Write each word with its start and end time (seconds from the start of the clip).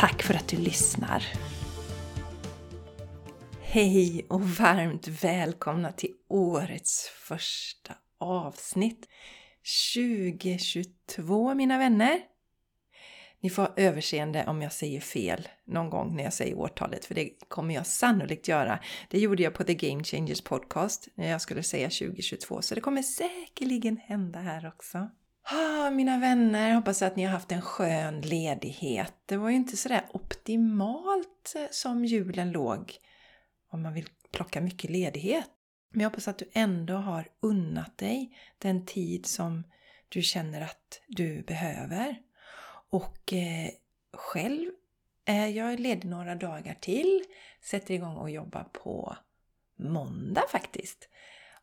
Tack 0.00 0.22
för 0.22 0.34
att 0.34 0.48
du 0.48 0.56
lyssnar! 0.56 1.24
Hej 3.62 4.26
och 4.28 4.42
varmt 4.42 5.08
välkomna 5.08 5.92
till 5.92 6.10
årets 6.28 7.08
första 7.08 7.94
avsnitt 8.18 9.08
2022 9.94 11.54
mina 11.54 11.78
vänner! 11.78 12.20
Ni 13.40 13.50
får 13.50 13.62
ha 13.62 13.74
överseende 13.76 14.44
om 14.46 14.62
jag 14.62 14.72
säger 14.72 15.00
fel 15.00 15.48
någon 15.66 15.90
gång 15.90 16.16
när 16.16 16.24
jag 16.24 16.32
säger 16.32 16.54
årtalet, 16.54 17.04
för 17.04 17.14
det 17.14 17.30
kommer 17.48 17.74
jag 17.74 17.86
sannolikt 17.86 18.48
göra. 18.48 18.78
Det 19.08 19.18
gjorde 19.18 19.42
jag 19.42 19.54
på 19.54 19.64
The 19.64 19.74
Game 19.74 20.04
Changers 20.04 20.40
podcast 20.40 21.08
när 21.14 21.30
jag 21.30 21.40
skulle 21.40 21.62
säga 21.62 21.90
2022, 21.90 22.62
så 22.62 22.74
det 22.74 22.80
kommer 22.80 23.02
säkerligen 23.02 23.96
hända 23.96 24.38
här 24.38 24.68
också. 24.68 25.08
Ah, 25.42 25.90
mina 25.90 26.18
vänner, 26.18 26.74
hoppas 26.74 27.02
att 27.02 27.16
ni 27.16 27.24
har 27.24 27.32
haft 27.32 27.52
en 27.52 27.62
skön 27.62 28.20
ledighet. 28.20 29.14
Det 29.26 29.36
var 29.36 29.50
ju 29.50 29.56
inte 29.56 29.76
sådär 29.76 30.06
optimalt 30.12 31.54
eh, 31.56 31.66
som 31.70 32.04
julen 32.04 32.52
låg 32.52 32.98
om 33.70 33.82
man 33.82 33.94
vill 33.94 34.08
plocka 34.32 34.60
mycket 34.60 34.90
ledighet. 34.90 35.50
Men 35.90 36.00
jag 36.00 36.10
hoppas 36.10 36.28
att 36.28 36.38
du 36.38 36.50
ändå 36.52 36.94
har 36.94 37.28
unnat 37.40 37.98
dig 37.98 38.36
den 38.58 38.86
tid 38.86 39.26
som 39.26 39.64
du 40.08 40.22
känner 40.22 40.60
att 40.60 41.00
du 41.08 41.42
behöver. 41.42 42.16
Och 42.90 43.32
eh, 43.32 43.70
själv 44.12 44.70
eh, 45.24 45.34
är 45.34 45.46
jag 45.46 45.80
ledig 45.80 46.08
några 46.08 46.34
dagar 46.34 46.74
till, 46.80 47.24
sätter 47.62 47.94
igång 47.94 48.16
och 48.16 48.30
jobbar 48.30 48.64
på 48.72 49.16
måndag 49.76 50.42
faktiskt. 50.48 51.08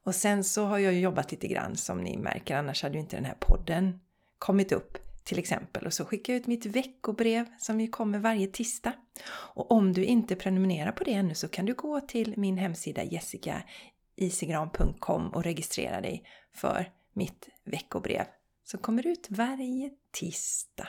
Och 0.04 0.16
sen 0.16 0.44
så 0.44 0.66
har 0.66 0.78
jag 0.78 0.94
jobbat 0.94 1.32
lite 1.32 1.48
grann 1.48 1.76
som 1.76 2.02
ni 2.02 2.18
märker, 2.18 2.56
annars 2.56 2.84
hade 2.84 2.96
ju 2.96 3.00
inte 3.00 3.16
den 3.16 3.26
här 3.26 3.38
podden 3.40 4.00
kommit 4.40 4.72
upp 4.72 4.98
till 5.24 5.40
exempel. 5.40 5.86
Och 5.86 5.94
så 5.94 6.06
skickar 6.06 6.34
jag 6.34 6.40
ut 6.40 6.48
mitt 6.48 6.66
veckobrev 6.66 7.46
som 7.60 7.82
ju 7.82 7.88
kommer 7.88 8.20
varje 8.20 8.48
tisdag. 8.48 8.94
Och 9.30 9.72
om 9.72 9.94
du 9.94 10.06
inte 10.06 10.36
prenumererar 10.36 10.92
på 10.92 11.04
det 11.04 11.14
ännu 11.14 11.36
så 11.36 11.48
kan 11.48 11.66
du 11.66 11.74
gå 11.74 12.02
till 12.02 12.34
min 12.38 12.58
hemsida 12.58 13.04
jessicaisigran.com 13.04 15.30
och 15.30 15.44
registrera 15.44 16.02
dig 16.02 16.24
för 16.54 16.92
mitt 17.14 17.50
veckobrev 17.64 18.26
som 18.64 18.80
kommer 18.80 19.08
ut 19.08 19.28
varje 19.30 19.90
tisdag. 20.12 20.88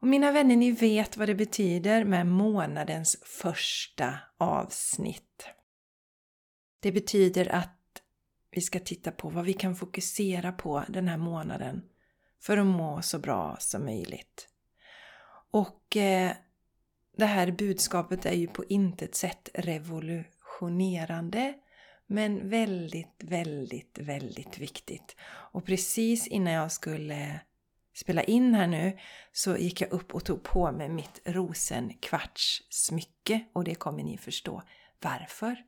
Och 0.00 0.06
mina 0.06 0.32
vänner, 0.32 0.56
ni 0.56 0.70
vet 0.70 1.16
vad 1.16 1.28
det 1.28 1.34
betyder 1.34 2.04
med 2.04 2.26
månadens 2.26 3.16
första 3.22 4.18
avsnitt. 4.38 5.46
Det 6.84 6.92
betyder 6.92 7.54
att 7.54 8.02
vi 8.50 8.60
ska 8.60 8.80
titta 8.80 9.10
på 9.10 9.28
vad 9.28 9.44
vi 9.44 9.52
kan 9.52 9.76
fokusera 9.76 10.52
på 10.52 10.84
den 10.88 11.08
här 11.08 11.16
månaden 11.16 11.82
för 12.40 12.58
att 12.58 12.66
må 12.66 13.02
så 13.02 13.18
bra 13.18 13.56
som 13.60 13.84
möjligt. 13.84 14.48
Och 15.50 15.96
eh, 15.96 16.32
det 17.16 17.24
här 17.24 17.50
budskapet 17.50 18.26
är 18.26 18.32
ju 18.32 18.46
på 18.46 18.64
intet 18.64 19.14
sätt 19.14 19.48
revolutionerande 19.54 21.54
men 22.06 22.48
väldigt, 22.48 23.22
väldigt, 23.22 23.98
väldigt 23.98 24.58
viktigt. 24.58 25.16
Och 25.24 25.66
precis 25.66 26.26
innan 26.26 26.52
jag 26.52 26.72
skulle 26.72 27.40
spela 27.94 28.22
in 28.22 28.54
här 28.54 28.66
nu 28.66 28.98
så 29.32 29.56
gick 29.56 29.80
jag 29.80 29.92
upp 29.92 30.14
och 30.14 30.24
tog 30.24 30.42
på 30.42 30.72
mig 30.72 30.88
mitt 30.88 31.20
rosenkvartssmycke 31.24 33.44
och 33.52 33.64
det 33.64 33.74
kommer 33.74 34.02
ni 34.02 34.18
förstå 34.18 34.62
varför 35.00 35.64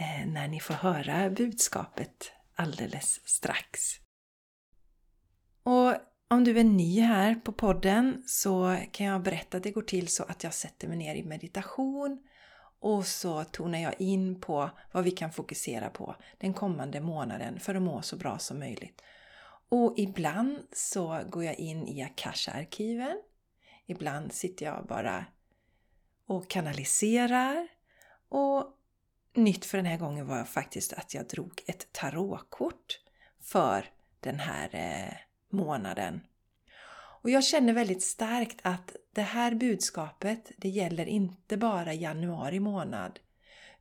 Eh, 0.00 0.26
när 0.26 0.48
ni 0.48 0.60
får 0.60 0.74
höra 0.74 1.30
budskapet 1.30 2.32
alldeles 2.54 3.28
strax. 3.28 3.80
Och 5.62 5.94
om 6.28 6.44
du 6.44 6.58
är 6.60 6.64
ny 6.64 7.00
här 7.00 7.34
på 7.34 7.52
podden 7.52 8.22
så 8.26 8.76
kan 8.92 9.06
jag 9.06 9.22
berätta 9.22 9.56
att 9.56 9.62
det 9.62 9.70
går 9.70 9.82
till 9.82 10.08
så 10.08 10.22
att 10.22 10.44
jag 10.44 10.54
sätter 10.54 10.88
mig 10.88 10.96
ner 10.96 11.14
i 11.14 11.22
meditation 11.22 12.18
och 12.80 13.06
så 13.06 13.44
tonar 13.44 13.78
jag 13.78 14.00
in 14.00 14.40
på 14.40 14.70
vad 14.92 15.04
vi 15.04 15.10
kan 15.10 15.32
fokusera 15.32 15.90
på 15.90 16.16
den 16.38 16.54
kommande 16.54 17.00
månaden 17.00 17.60
för 17.60 17.74
att 17.74 17.82
må 17.82 18.02
så 18.02 18.16
bra 18.16 18.38
som 18.38 18.58
möjligt. 18.58 19.02
Och 19.68 19.94
ibland 19.96 20.58
så 20.72 21.20
går 21.30 21.44
jag 21.44 21.58
in 21.58 21.88
i 21.88 22.02
Akasha-arkiven. 22.02 23.22
Ibland 23.86 24.32
sitter 24.32 24.66
jag 24.66 24.86
bara 24.86 25.24
och 26.26 26.50
kanaliserar. 26.50 27.68
Och 28.28 28.76
nytt 29.34 29.64
för 29.64 29.78
den 29.78 29.86
här 29.86 29.98
gången 29.98 30.26
var 30.26 30.44
faktiskt 30.44 30.92
att 30.92 31.14
jag 31.14 31.28
drog 31.28 31.62
ett 31.66 31.92
tarotkort 31.92 33.00
för 33.40 33.84
den 34.20 34.38
här 34.38 34.68
eh, 34.72 35.14
månaden. 35.50 36.20
Och 37.22 37.30
jag 37.30 37.44
känner 37.44 37.72
väldigt 37.72 38.02
starkt 38.02 38.60
att 38.62 38.96
det 39.14 39.22
här 39.22 39.54
budskapet, 39.54 40.52
det 40.56 40.68
gäller 40.68 41.06
inte 41.06 41.56
bara 41.56 41.94
januari 41.94 42.60
månad, 42.60 43.18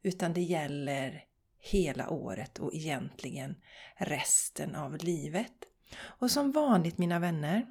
utan 0.01 0.33
det 0.33 0.41
gäller 0.41 1.23
hela 1.59 2.09
året 2.09 2.59
och 2.59 2.73
egentligen 2.73 3.55
resten 3.95 4.75
av 4.75 4.97
livet. 4.97 5.53
Och 5.99 6.31
som 6.31 6.51
vanligt 6.51 6.97
mina 6.97 7.19
vänner, 7.19 7.65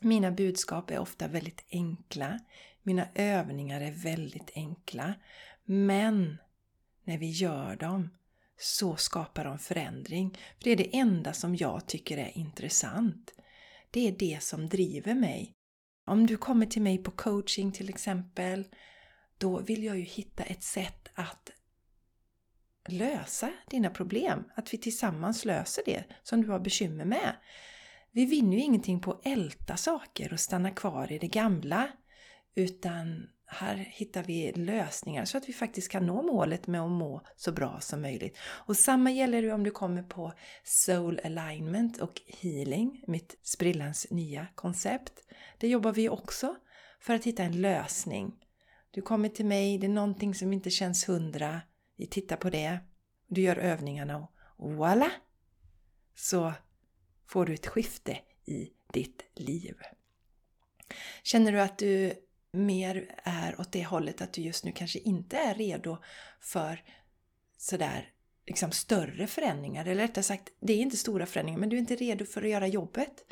mina 0.00 0.30
budskap 0.30 0.90
är 0.90 0.98
ofta 0.98 1.28
väldigt 1.28 1.64
enkla. 1.70 2.38
Mina 2.82 3.08
övningar 3.14 3.80
är 3.80 3.92
väldigt 3.92 4.50
enkla. 4.54 5.14
Men 5.64 6.38
när 7.04 7.18
vi 7.18 7.30
gör 7.30 7.76
dem 7.76 8.10
så 8.56 8.96
skapar 8.96 9.44
de 9.44 9.58
förändring. 9.58 10.30
För 10.30 10.64
Det 10.64 10.70
är 10.70 10.76
det 10.76 10.96
enda 10.96 11.32
som 11.32 11.56
jag 11.56 11.86
tycker 11.86 12.18
är 12.18 12.38
intressant. 12.38 13.32
Det 13.90 14.08
är 14.08 14.12
det 14.12 14.42
som 14.42 14.68
driver 14.68 15.14
mig. 15.14 15.54
Om 16.06 16.26
du 16.26 16.36
kommer 16.36 16.66
till 16.66 16.82
mig 16.82 16.98
på 16.98 17.10
coaching 17.10 17.72
till 17.72 17.88
exempel, 17.88 18.66
då 19.38 19.60
vill 19.60 19.84
jag 19.84 19.98
ju 19.98 20.04
hitta 20.04 20.42
ett 20.42 20.62
sätt 20.62 21.08
att 21.14 21.50
lösa 22.88 23.52
dina 23.70 23.90
problem. 23.90 24.44
Att 24.54 24.74
vi 24.74 24.78
tillsammans 24.78 25.44
löser 25.44 25.82
det 25.86 26.04
som 26.22 26.42
du 26.42 26.48
har 26.48 26.60
bekymmer 26.60 27.04
med. 27.04 27.36
Vi 28.10 28.24
vinner 28.24 28.56
ju 28.56 28.62
ingenting 28.62 29.00
på 29.00 29.12
att 29.12 29.26
älta 29.26 29.76
saker 29.76 30.32
och 30.32 30.40
stanna 30.40 30.70
kvar 30.70 31.12
i 31.12 31.18
det 31.18 31.28
gamla. 31.28 31.88
Utan 32.54 33.28
här 33.46 33.76
hittar 33.76 34.22
vi 34.22 34.52
lösningar 34.52 35.24
så 35.24 35.38
att 35.38 35.48
vi 35.48 35.52
faktiskt 35.52 35.88
kan 35.88 36.06
nå 36.06 36.22
målet 36.22 36.66
med 36.66 36.80
att 36.80 36.90
må 36.90 37.22
så 37.36 37.52
bra 37.52 37.80
som 37.80 38.02
möjligt. 38.02 38.38
Och 38.42 38.76
samma 38.76 39.10
gäller 39.10 39.42
det 39.42 39.52
om 39.52 39.64
du 39.64 39.70
kommer 39.70 40.02
på 40.02 40.32
Soul 40.64 41.20
Alignment 41.24 42.00
och 42.00 42.20
Healing, 42.26 43.04
mitt 43.06 43.38
sprillans 43.42 44.06
nya 44.10 44.46
koncept. 44.54 45.12
Det 45.58 45.68
jobbar 45.68 45.92
vi 45.92 46.08
också 46.08 46.56
för 47.00 47.14
att 47.14 47.24
hitta 47.24 47.42
en 47.42 47.60
lösning. 47.60 48.34
Du 48.90 49.02
kommer 49.02 49.28
till 49.28 49.46
mig, 49.46 49.78
det 49.78 49.86
är 49.86 49.88
någonting 49.88 50.34
som 50.34 50.52
inte 50.52 50.70
känns 50.70 51.08
hundra. 51.08 51.60
Vi 51.96 52.06
tittar 52.06 52.36
på 52.36 52.50
det. 52.50 52.78
Du 53.26 53.40
gör 53.40 53.56
övningarna 53.56 54.28
och 54.56 54.70
voilà! 54.70 55.10
Så 56.14 56.52
får 57.26 57.46
du 57.46 57.54
ett 57.54 57.66
skifte 57.66 58.18
i 58.44 58.70
ditt 58.92 59.24
liv. 59.34 59.74
Känner 61.22 61.52
du 61.52 61.60
att 61.60 61.78
du 61.78 62.12
mer 62.54 63.14
är 63.24 63.60
åt 63.60 63.72
det 63.72 63.84
hållet 63.84 64.22
att 64.22 64.32
du 64.32 64.40
just 64.42 64.64
nu 64.64 64.72
kanske 64.72 64.98
inte 64.98 65.36
är 65.36 65.54
redo 65.54 65.98
för 66.40 66.82
sådär 67.58 68.14
liksom 68.46 68.72
större 68.72 69.26
förändringar. 69.26 69.86
Eller 69.86 70.02
rättare 70.02 70.22
sagt, 70.22 70.48
det 70.60 70.72
är 70.72 70.78
inte 70.78 70.96
stora 70.96 71.26
förändringar 71.26 71.60
men 71.60 71.68
du 71.68 71.76
är 71.76 71.80
inte 71.80 71.96
redo 71.96 72.24
för 72.24 72.42
att 72.42 72.48
göra 72.48 72.66
jobbet. 72.66 73.24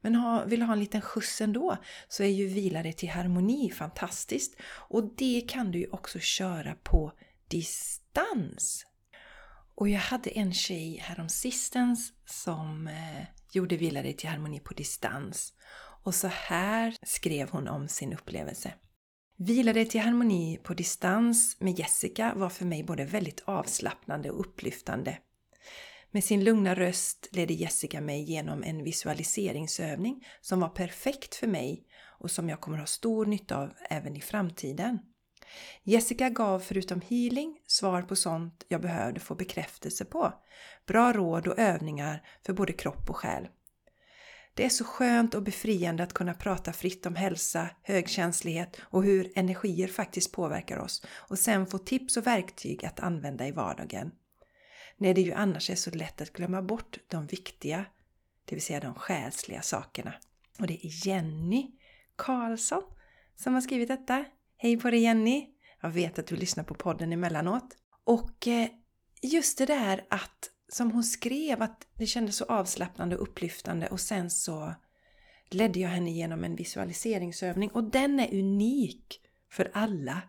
Men 0.00 0.14
ha, 0.14 0.44
vill 0.44 0.62
ha 0.62 0.72
en 0.72 0.80
liten 0.80 1.00
skjuts 1.00 1.40
ändå 1.40 1.76
så 2.08 2.22
är 2.22 2.28
ju 2.28 2.46
Vila 2.46 2.82
dig 2.82 2.92
till 2.92 3.10
harmoni 3.10 3.70
fantastiskt. 3.70 4.56
Och 4.62 5.14
det 5.16 5.44
kan 5.48 5.70
du 5.70 5.78
ju 5.78 5.88
också 5.90 6.18
köra 6.18 6.74
på 6.74 7.12
distans. 7.48 8.86
Och 9.74 9.88
jag 9.88 10.00
hade 10.00 10.30
en 10.30 10.54
tjej 10.54 10.96
häromsistens 10.96 12.12
som 12.26 12.86
eh, 12.86 13.26
gjorde 13.52 13.76
Vila 13.76 14.02
dig 14.02 14.16
till 14.16 14.28
harmoni 14.28 14.60
på 14.60 14.74
distans. 14.74 15.52
Och 16.02 16.14
så 16.14 16.26
här 16.28 16.96
skrev 17.02 17.50
hon 17.50 17.68
om 17.68 17.88
sin 17.88 18.12
upplevelse. 18.12 18.74
Vilade 19.36 19.84
till 19.84 20.00
harmoni 20.00 20.60
på 20.62 20.74
distans 20.74 21.56
med 21.60 21.78
Jessica 21.78 22.32
var 22.36 22.48
för 22.48 22.64
mig 22.64 22.84
både 22.84 23.04
väldigt 23.04 23.42
avslappnande 23.44 24.30
och 24.30 24.40
upplyftande. 24.40 25.18
Med 26.10 26.24
sin 26.24 26.44
lugna 26.44 26.74
röst 26.74 27.28
ledde 27.32 27.54
Jessica 27.54 28.00
mig 28.00 28.22
genom 28.22 28.62
en 28.62 28.84
visualiseringsövning 28.84 30.26
som 30.40 30.60
var 30.60 30.68
perfekt 30.68 31.34
för 31.34 31.46
mig 31.46 31.86
och 32.18 32.30
som 32.30 32.48
jag 32.48 32.60
kommer 32.60 32.78
ha 32.78 32.86
stor 32.86 33.26
nytta 33.26 33.56
av 33.56 33.70
även 33.90 34.16
i 34.16 34.20
framtiden. 34.20 34.98
Jessica 35.82 36.30
gav 36.30 36.60
förutom 36.60 37.00
healing 37.00 37.58
svar 37.66 38.02
på 38.02 38.16
sånt 38.16 38.64
jag 38.68 38.80
behövde 38.80 39.20
få 39.20 39.34
bekräftelse 39.34 40.04
på. 40.04 40.32
Bra 40.86 41.12
råd 41.12 41.46
och 41.46 41.58
övningar 41.58 42.22
för 42.46 42.52
både 42.52 42.72
kropp 42.72 43.10
och 43.10 43.16
själ. 43.16 43.48
Det 44.54 44.64
är 44.64 44.68
så 44.68 44.84
skönt 44.84 45.34
och 45.34 45.42
befriande 45.42 46.02
att 46.02 46.12
kunna 46.12 46.34
prata 46.34 46.72
fritt 46.72 47.06
om 47.06 47.14
hälsa, 47.14 47.70
högkänslighet 47.82 48.80
och 48.80 49.04
hur 49.04 49.32
energier 49.34 49.88
faktiskt 49.88 50.32
påverkar 50.32 50.78
oss 50.78 51.04
och 51.10 51.38
sen 51.38 51.66
få 51.66 51.78
tips 51.78 52.16
och 52.16 52.26
verktyg 52.26 52.84
att 52.84 53.00
använda 53.00 53.48
i 53.48 53.52
vardagen. 53.52 54.10
När 54.96 55.14
det 55.14 55.20
ju 55.20 55.32
annars 55.32 55.70
är 55.70 55.74
så 55.74 55.90
lätt 55.90 56.20
att 56.20 56.32
glömma 56.32 56.62
bort 56.62 56.98
de 57.08 57.26
viktiga, 57.26 57.84
det 58.44 58.54
vill 58.54 58.62
säga 58.62 58.80
de 58.80 58.94
själsliga 58.94 59.62
sakerna. 59.62 60.14
Och 60.58 60.66
det 60.66 60.86
är 60.86 61.06
Jenny 61.06 61.70
Karlsson 62.16 62.82
som 63.36 63.54
har 63.54 63.60
skrivit 63.60 63.88
detta. 63.88 64.24
Hej 64.56 64.76
på 64.76 64.90
dig 64.90 65.00
Jenny! 65.00 65.46
Jag 65.82 65.90
vet 65.90 66.18
att 66.18 66.26
du 66.26 66.36
lyssnar 66.36 66.64
på 66.64 66.74
podden 66.74 67.12
emellanåt. 67.12 67.76
Och 68.04 68.48
eh, 68.48 68.68
just 69.22 69.58
det 69.58 69.66
där 69.66 70.04
att, 70.10 70.50
som 70.72 70.90
hon 70.90 71.04
skrev, 71.04 71.62
att 71.62 71.86
det 71.98 72.06
kändes 72.06 72.36
så 72.36 72.44
avslappnande 72.44 73.16
och 73.16 73.22
upplyftande 73.22 73.86
och 73.86 74.00
sen 74.00 74.30
så 74.30 74.74
ledde 75.50 75.80
jag 75.80 75.88
henne 75.88 76.10
genom 76.10 76.44
en 76.44 76.56
visualiseringsövning 76.56 77.70
och 77.70 77.84
den 77.84 78.20
är 78.20 78.34
unik 78.34 79.20
för 79.50 79.70
alla 79.74 80.22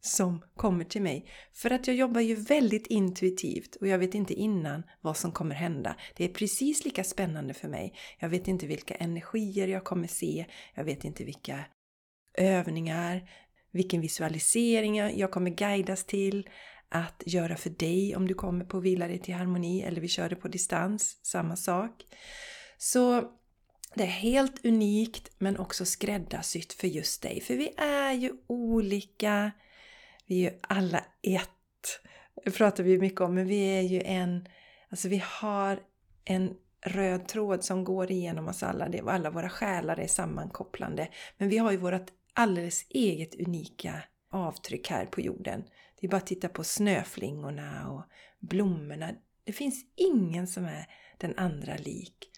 som 0.00 0.42
kommer 0.56 0.84
till 0.84 1.02
mig. 1.02 1.26
För 1.52 1.70
att 1.70 1.86
jag 1.86 1.96
jobbar 1.96 2.20
ju 2.20 2.34
väldigt 2.34 2.86
intuitivt 2.86 3.76
och 3.76 3.86
jag 3.86 3.98
vet 3.98 4.14
inte 4.14 4.34
innan 4.34 4.82
vad 5.00 5.16
som 5.16 5.32
kommer 5.32 5.54
hända. 5.54 5.96
Det 6.16 6.24
är 6.24 6.28
precis 6.28 6.84
lika 6.84 7.04
spännande 7.04 7.54
för 7.54 7.68
mig. 7.68 7.94
Jag 8.18 8.28
vet 8.28 8.48
inte 8.48 8.66
vilka 8.66 8.94
energier 8.94 9.68
jag 9.68 9.84
kommer 9.84 10.08
se. 10.08 10.46
Jag 10.74 10.84
vet 10.84 11.04
inte 11.04 11.24
vilka 11.24 11.64
övningar, 12.34 13.30
vilken 13.70 14.00
visualisering 14.00 14.96
jag 14.96 15.30
kommer 15.30 15.50
guidas 15.50 16.04
till 16.04 16.48
att 16.88 17.22
göra 17.26 17.56
för 17.56 17.70
dig 17.70 18.16
om 18.16 18.28
du 18.28 18.34
kommer 18.34 18.64
på 18.64 18.80
Vila 18.80 19.08
dig 19.08 19.18
till 19.18 19.34
harmoni 19.34 19.82
eller 19.82 20.00
vi 20.00 20.08
kör 20.08 20.28
det 20.28 20.36
på 20.36 20.48
distans, 20.48 21.18
samma 21.22 21.56
sak. 21.56 22.04
Så 22.78 23.32
det 23.94 24.02
är 24.02 24.06
helt 24.06 24.64
unikt 24.64 25.30
men 25.38 25.58
också 25.58 25.84
skräddarsytt 25.84 26.72
för 26.72 26.88
just 26.88 27.22
dig. 27.22 27.40
För 27.40 27.54
vi 27.54 27.74
är 27.76 28.12
ju 28.12 28.32
olika, 28.46 29.50
vi 30.26 30.46
är 30.46 30.50
ju 30.50 30.58
alla 30.62 31.04
ett. 31.22 31.50
Det 32.44 32.50
pratar 32.50 32.84
vi 32.84 32.98
mycket 32.98 33.20
om, 33.20 33.34
men 33.34 33.46
vi 33.46 33.78
är 33.78 33.82
ju 33.82 34.02
en, 34.02 34.48
alltså 34.90 35.08
vi 35.08 35.22
har 35.24 35.80
en 36.24 36.54
röd 36.80 37.28
tråd 37.28 37.64
som 37.64 37.84
går 37.84 38.10
igenom 38.10 38.48
oss 38.48 38.62
alla. 38.62 38.88
Det, 38.88 39.00
alla 39.00 39.30
våra 39.30 39.48
själar 39.48 40.00
är 40.00 40.06
sammankopplande. 40.06 41.08
Men 41.38 41.48
vi 41.48 41.58
har 41.58 41.70
ju 41.70 41.76
vårt 41.76 42.10
alldeles 42.32 42.86
eget 42.88 43.34
unika 43.34 44.02
avtryck 44.30 44.90
här 44.90 45.06
på 45.06 45.20
jorden. 45.20 45.64
Det 46.06 46.08
är 46.08 46.10
bara 46.10 46.16
att 46.16 46.26
titta 46.26 46.48
på 46.48 46.64
snöflingorna 46.64 47.90
och 47.90 48.02
blommorna. 48.40 49.12
Det 49.44 49.52
finns 49.52 49.84
ingen 49.96 50.46
som 50.46 50.64
är 50.64 50.86
den 51.18 51.34
andra 51.36 51.76
lik. 51.76 52.30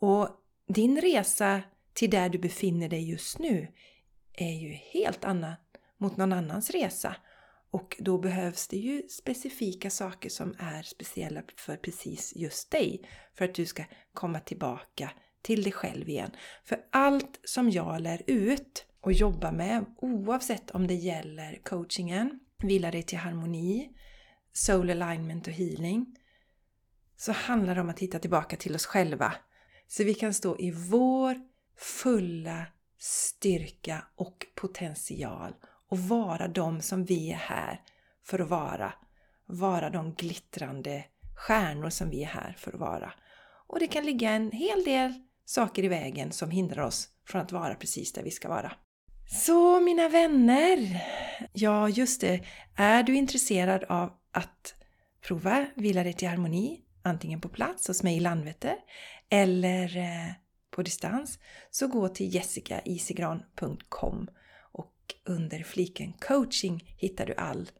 Och 0.00 0.28
din 0.68 1.00
resa 1.00 1.62
till 1.92 2.10
där 2.10 2.28
du 2.28 2.38
befinner 2.38 2.88
dig 2.88 3.10
just 3.10 3.38
nu 3.38 3.68
är 4.32 4.52
ju 4.52 4.68
helt 4.68 5.24
annan 5.24 5.54
mot 5.98 6.16
någon 6.16 6.32
annans 6.32 6.70
resa. 6.70 7.16
Och 7.70 7.96
då 7.98 8.18
behövs 8.18 8.68
det 8.68 8.76
ju 8.76 9.02
specifika 9.08 9.90
saker 9.90 10.28
som 10.28 10.54
är 10.58 10.82
speciella 10.82 11.42
för 11.56 11.76
precis 11.76 12.36
just 12.36 12.70
dig. 12.70 13.08
För 13.34 13.44
att 13.44 13.54
du 13.54 13.66
ska 13.66 13.84
komma 14.12 14.40
tillbaka 14.40 15.10
till 15.42 15.62
dig 15.62 15.72
själv 15.72 16.08
igen. 16.08 16.30
För 16.64 16.84
allt 16.90 17.40
som 17.44 17.70
jag 17.70 18.00
lär 18.00 18.22
ut 18.26 18.86
och 19.00 19.12
jobbar 19.12 19.52
med, 19.52 19.84
oavsett 19.96 20.70
om 20.70 20.86
det 20.86 20.94
gäller 20.94 21.60
coachingen, 21.64 22.40
vila 22.64 22.90
dig 22.90 23.02
till 23.02 23.18
harmoni, 23.18 23.90
soul 24.52 24.90
alignment 24.90 25.46
och 25.46 25.52
healing, 25.52 26.16
så 27.16 27.32
handlar 27.32 27.74
det 27.74 27.80
om 27.80 27.88
att 27.90 27.98
hitta 27.98 28.18
tillbaka 28.18 28.56
till 28.56 28.74
oss 28.74 28.86
själva. 28.86 29.34
Så 29.88 30.04
vi 30.04 30.14
kan 30.14 30.34
stå 30.34 30.58
i 30.58 30.70
vår 30.70 31.40
fulla 31.78 32.66
styrka 32.98 34.04
och 34.16 34.46
potential 34.54 35.54
och 35.88 35.98
vara 35.98 36.48
de 36.48 36.80
som 36.80 37.04
vi 37.04 37.30
är 37.30 37.36
här 37.36 37.80
för 38.24 38.38
att 38.38 38.48
vara. 38.48 38.94
Vara 39.46 39.90
de 39.90 40.14
glittrande 40.14 41.04
stjärnor 41.36 41.90
som 41.90 42.10
vi 42.10 42.22
är 42.22 42.26
här 42.26 42.54
för 42.58 42.72
att 42.72 42.80
vara. 42.80 43.12
Och 43.66 43.78
det 43.78 43.86
kan 43.86 44.06
ligga 44.06 44.30
en 44.30 44.52
hel 44.52 44.84
del 44.84 45.14
saker 45.44 45.84
i 45.84 45.88
vägen 45.88 46.32
som 46.32 46.50
hindrar 46.50 46.82
oss 46.82 47.08
från 47.26 47.40
att 47.40 47.52
vara 47.52 47.74
precis 47.74 48.12
där 48.12 48.22
vi 48.22 48.30
ska 48.30 48.48
vara. 48.48 48.72
Så 49.26 49.80
mina 49.80 50.08
vänner! 50.08 51.02
Ja, 51.52 51.88
just 51.88 52.20
det. 52.20 52.40
Är 52.76 53.02
du 53.02 53.14
intresserad 53.14 53.84
av 53.84 54.12
att 54.32 54.74
prova 55.20 55.66
Vila 55.74 56.02
dig 56.02 56.12
till 56.12 56.28
harmoni, 56.28 56.80
antingen 57.02 57.40
på 57.40 57.48
plats 57.48 57.88
hos 57.88 58.02
mig 58.02 58.16
i 58.16 58.20
Landvetter 58.20 58.76
eller 59.28 59.96
eh, 59.96 60.32
på 60.70 60.82
distans, 60.82 61.38
så 61.70 61.88
gå 61.88 62.08
till 62.08 62.34
jessicaisigran.com 62.34 64.28
och 64.60 64.94
under 65.24 65.62
fliken 65.62 66.12
coaching 66.12 66.94
hittar 66.98 67.26
du 67.26 67.34
all 67.34 67.70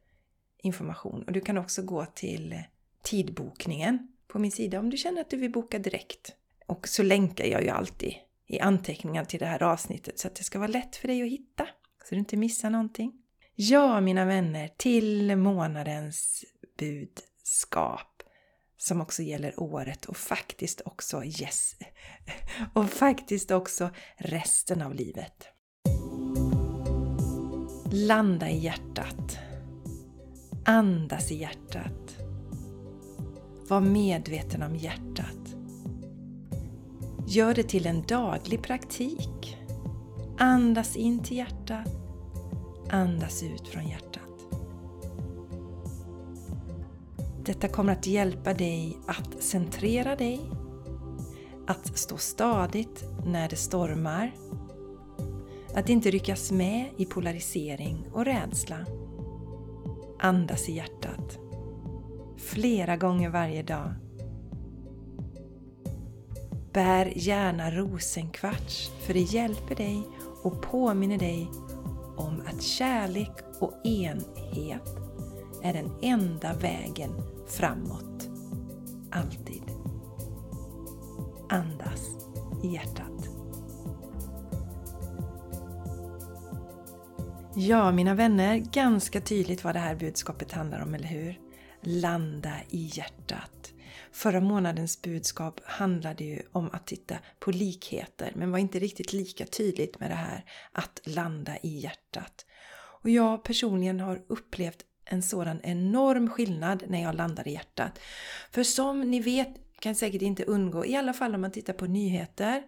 information. 0.62 1.22
Och 1.22 1.32
du 1.32 1.40
kan 1.40 1.58
också 1.58 1.82
gå 1.82 2.06
till 2.06 2.62
tidbokningen 3.02 4.08
på 4.28 4.38
min 4.38 4.52
sida 4.52 4.78
om 4.78 4.90
du 4.90 4.96
känner 4.96 5.20
att 5.20 5.30
du 5.30 5.36
vill 5.36 5.52
boka 5.52 5.78
direkt. 5.78 6.36
Och 6.66 6.88
så 6.88 7.02
länkar 7.02 7.44
jag 7.44 7.62
ju 7.62 7.68
alltid 7.68 8.14
i 8.52 8.60
anteckningar 8.60 9.24
till 9.24 9.40
det 9.40 9.46
här 9.46 9.62
avsnittet 9.62 10.18
så 10.18 10.28
att 10.28 10.34
det 10.34 10.44
ska 10.44 10.58
vara 10.58 10.68
lätt 10.68 10.96
för 10.96 11.08
dig 11.08 11.22
att 11.22 11.28
hitta. 11.28 11.66
Så 12.04 12.14
du 12.14 12.18
inte 12.18 12.36
missar 12.36 12.70
någonting. 12.70 13.12
Ja, 13.54 14.00
mina 14.00 14.24
vänner, 14.24 14.68
till 14.76 15.36
månadens 15.36 16.44
budskap 16.78 18.22
som 18.76 19.00
också 19.00 19.22
gäller 19.22 19.60
året 19.60 20.04
och 20.04 20.16
faktiskt 20.16 20.80
också 20.84 21.24
yes, 21.24 21.76
och 22.74 22.90
faktiskt 22.90 23.50
också 23.50 23.90
resten 24.16 24.82
av 24.82 24.94
livet. 24.94 25.46
Landa 27.92 28.50
i 28.50 28.58
hjärtat. 28.58 29.38
Andas 30.64 31.30
i 31.30 31.34
hjärtat. 31.34 32.16
Var 33.68 33.80
medveten 33.80 34.62
om 34.62 34.76
hjärtat. 34.76 35.41
Gör 37.32 37.54
det 37.54 37.62
till 37.62 37.86
en 37.86 38.02
daglig 38.02 38.62
praktik. 38.62 39.56
Andas 40.38 40.96
in 40.96 41.22
till 41.22 41.36
hjärtat. 41.36 41.88
Andas 42.90 43.42
ut 43.42 43.68
från 43.68 43.88
hjärtat. 43.88 44.22
Detta 47.44 47.68
kommer 47.68 47.92
att 47.92 48.06
hjälpa 48.06 48.54
dig 48.54 48.98
att 49.06 49.42
centrera 49.42 50.16
dig, 50.16 50.40
att 51.66 51.98
stå 51.98 52.16
stadigt 52.16 53.04
när 53.26 53.48
det 53.48 53.56
stormar, 53.56 54.32
att 55.74 55.88
inte 55.88 56.10
ryckas 56.10 56.52
med 56.52 56.88
i 56.96 57.04
polarisering 57.04 58.06
och 58.12 58.24
rädsla. 58.24 58.78
Andas 60.18 60.68
i 60.68 60.72
hjärtat. 60.72 61.38
Flera 62.36 62.96
gånger 62.96 63.30
varje 63.30 63.62
dag 63.62 63.94
Bär 66.72 67.12
gärna 67.16 67.70
rosenkvarts 67.70 68.90
för 69.06 69.14
det 69.14 69.20
hjälper 69.20 69.74
dig 69.74 70.02
och 70.42 70.62
påminner 70.62 71.18
dig 71.18 71.50
om 72.16 72.42
att 72.46 72.62
kärlek 72.62 73.32
och 73.60 73.86
enhet 73.86 74.96
är 75.62 75.72
den 75.72 75.92
enda 76.02 76.54
vägen 76.54 77.10
framåt. 77.48 78.28
Alltid. 79.10 79.62
Andas 81.48 82.08
i 82.62 82.68
hjärtat. 82.68 83.28
Ja, 87.54 87.92
mina 87.92 88.14
vänner, 88.14 88.56
ganska 88.56 89.20
tydligt 89.20 89.64
vad 89.64 89.74
det 89.74 89.78
här 89.78 89.94
budskapet 89.94 90.52
handlar 90.52 90.82
om, 90.82 90.94
eller 90.94 91.08
hur? 91.08 91.38
Landa 91.80 92.52
i 92.70 92.90
hjärtat. 92.94 93.61
Förra 94.12 94.40
månadens 94.40 95.02
budskap 95.02 95.60
handlade 95.64 96.24
ju 96.24 96.42
om 96.52 96.70
att 96.72 96.86
titta 96.86 97.18
på 97.38 97.50
likheter 97.50 98.32
men 98.34 98.50
var 98.50 98.58
inte 98.58 98.78
riktigt 98.78 99.12
lika 99.12 99.46
tydligt 99.46 100.00
med 100.00 100.10
det 100.10 100.14
här 100.14 100.44
att 100.72 101.00
landa 101.04 101.56
i 101.62 101.78
hjärtat. 101.78 102.46
Och 103.02 103.10
jag 103.10 103.44
personligen 103.44 104.00
har 104.00 104.22
upplevt 104.26 104.84
en 105.04 105.22
sådan 105.22 105.60
enorm 105.62 106.30
skillnad 106.30 106.84
när 106.88 107.02
jag 107.02 107.14
landar 107.14 107.48
i 107.48 107.52
hjärtat. 107.52 107.98
För 108.50 108.62
som 108.62 109.00
ni 109.00 109.20
vet 109.20 109.48
kan 109.78 109.94
säkert 109.94 110.22
inte 110.22 110.44
undgå, 110.44 110.86
i 110.86 110.96
alla 110.96 111.12
fall 111.12 111.34
om 111.34 111.40
man 111.40 111.50
tittar 111.50 111.72
på 111.72 111.86
nyheter, 111.86 112.62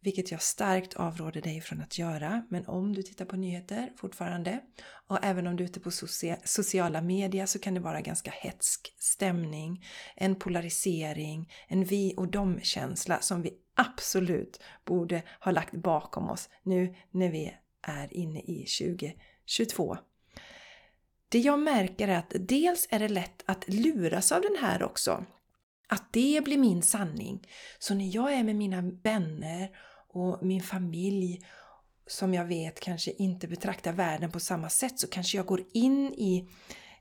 vilket 0.00 0.30
jag 0.30 0.42
starkt 0.42 0.94
avråder 0.94 1.40
dig 1.40 1.60
från 1.60 1.80
att 1.80 1.98
göra. 1.98 2.46
Men 2.48 2.66
om 2.66 2.94
du 2.94 3.02
tittar 3.02 3.24
på 3.24 3.36
nyheter 3.36 3.92
fortfarande 3.96 4.60
och 5.06 5.18
även 5.22 5.46
om 5.46 5.56
du 5.56 5.64
är 5.64 5.68
ute 5.68 5.80
på 5.80 5.90
sociala 6.44 7.00
medier 7.00 7.46
så 7.46 7.58
kan 7.58 7.74
det 7.74 7.80
vara 7.80 8.00
ganska 8.00 8.30
hetsk 8.30 8.94
stämning, 8.98 9.84
en 10.16 10.34
polarisering, 10.34 11.52
en 11.68 11.84
vi 11.84 12.14
och 12.16 12.28
dom-känsla 12.28 13.20
som 13.20 13.42
vi 13.42 13.50
absolut 13.74 14.60
borde 14.84 15.22
ha 15.40 15.52
lagt 15.52 15.74
bakom 15.74 16.30
oss 16.30 16.48
nu 16.62 16.94
när 17.10 17.30
vi 17.30 17.54
är 17.82 18.14
inne 18.14 18.40
i 18.40 18.66
2022. 18.80 19.96
Det 21.28 21.38
jag 21.38 21.58
märker 21.58 22.08
är 22.08 22.18
att 22.18 22.32
dels 22.40 22.88
är 22.90 22.98
det 22.98 23.08
lätt 23.08 23.42
att 23.46 23.68
luras 23.68 24.32
av 24.32 24.42
den 24.42 24.56
här 24.60 24.82
också. 24.82 25.24
Att 25.88 26.12
det 26.12 26.44
blir 26.44 26.58
min 26.58 26.82
sanning. 26.82 27.48
Så 27.78 27.94
när 27.94 28.14
jag 28.14 28.32
är 28.32 28.44
med 28.44 28.56
mina 28.56 28.82
vänner 29.02 29.68
och 30.08 30.38
min 30.42 30.62
familj 30.62 31.40
som 32.06 32.34
jag 32.34 32.44
vet 32.44 32.80
kanske 32.80 33.12
inte 33.12 33.48
betraktar 33.48 33.92
världen 33.92 34.30
på 34.30 34.40
samma 34.40 34.68
sätt 34.68 34.98
så 34.98 35.08
kanske 35.08 35.36
jag 35.36 35.46
går 35.46 35.64
in 35.72 36.14
i 36.14 36.48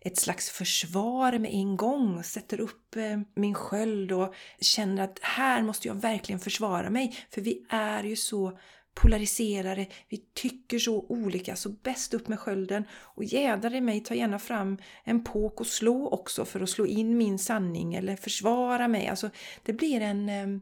ett 0.01 0.17
slags 0.17 0.49
försvar 0.49 1.39
med 1.39 1.53
en 1.53 1.77
gång 1.77 2.23
sätter 2.23 2.59
upp 2.59 2.95
eh, 2.95 3.19
min 3.35 3.53
sköld 3.53 4.11
och 4.11 4.33
känner 4.61 5.03
att 5.03 5.19
här 5.21 5.61
måste 5.61 5.87
jag 5.87 5.95
verkligen 5.95 6.39
försvara 6.39 6.89
mig. 6.89 7.17
För 7.29 7.41
vi 7.41 7.65
är 7.69 8.03
ju 8.03 8.15
så 8.15 8.59
polariserade, 8.93 9.87
vi 10.09 10.17
tycker 10.33 10.79
så 10.79 11.05
olika, 11.09 11.55
så 11.55 11.69
bäst 11.69 12.13
upp 12.13 12.27
med 12.27 12.39
skölden 12.39 12.83
och 12.91 13.23
jädrar 13.23 13.75
i 13.75 13.81
mig, 13.81 13.99
ta 13.99 14.13
gärna 14.15 14.39
fram 14.39 14.77
en 15.03 15.23
påk 15.23 15.59
och 15.59 15.67
slå 15.67 16.09
också 16.09 16.45
för 16.45 16.61
att 16.61 16.69
slå 16.69 16.85
in 16.85 17.17
min 17.17 17.39
sanning 17.39 17.93
eller 17.93 18.15
försvara 18.15 18.87
mig. 18.87 19.07
Alltså 19.07 19.29
det 19.63 19.73
blir 19.73 20.01
en, 20.01 20.29
eh, 20.29 20.61